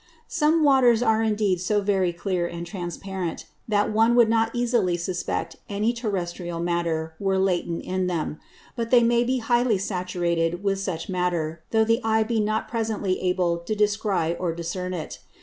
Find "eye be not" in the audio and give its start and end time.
12.03-12.67